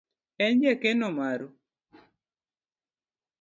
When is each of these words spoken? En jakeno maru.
En 0.45 0.53
jakeno 0.63 1.07
maru. 1.17 1.47